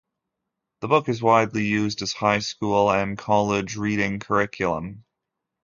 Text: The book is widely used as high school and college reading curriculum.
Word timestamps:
The 0.79 0.87
book 0.87 1.09
is 1.09 1.21
widely 1.21 1.65
used 1.67 2.01
as 2.01 2.13
high 2.13 2.39
school 2.39 2.89
and 2.91 3.15
college 3.19 3.75
reading 3.77 4.17
curriculum. 4.17 5.05